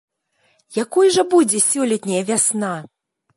[0.83, 2.73] Якой жа будзе сёлетняя вясна?